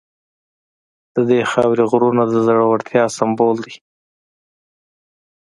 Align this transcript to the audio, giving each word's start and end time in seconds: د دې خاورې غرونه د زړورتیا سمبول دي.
د 1.15 1.17
دې 1.29 1.39
خاورې 1.51 1.83
غرونه 1.91 2.23
د 2.27 2.33
زړورتیا 2.45 3.03
سمبول 3.17 3.57
دي. 3.65 3.75